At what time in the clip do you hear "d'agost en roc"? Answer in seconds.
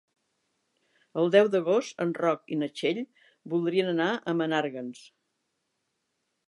1.55-2.49